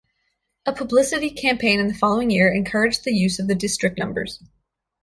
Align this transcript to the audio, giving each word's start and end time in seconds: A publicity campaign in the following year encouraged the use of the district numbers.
A 0.65 0.73
publicity 0.73 1.29
campaign 1.29 1.79
in 1.79 1.87
the 1.87 1.93
following 1.93 2.31
year 2.31 2.51
encouraged 2.51 3.03
the 3.03 3.11
use 3.13 3.37
of 3.37 3.47
the 3.47 3.53
district 3.53 3.99
numbers. 3.99 4.39